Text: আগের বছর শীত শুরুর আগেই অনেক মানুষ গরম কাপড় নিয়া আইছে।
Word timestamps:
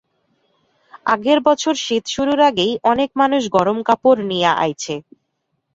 আগের 1.05 1.39
বছর 1.47 1.73
শীত 1.83 2.03
শুরুর 2.13 2.39
আগেই 2.49 2.73
অনেক 2.91 3.09
মানুষ 3.21 3.41
গরম 3.55 3.77
কাপড় 3.87 4.21
নিয়া 4.31 4.51
আইছে। 4.63 4.93